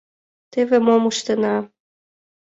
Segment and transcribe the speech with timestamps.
[0.51, 1.55] Теве мом ыштена...